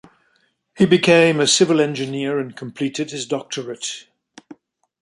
He 0.75 0.87
became 0.87 1.39
a 1.39 1.45
civil 1.45 1.79
engineer 1.79 2.39
and 2.39 2.55
completed 2.55 3.11
his 3.11 3.27
doctorate. 3.27 4.07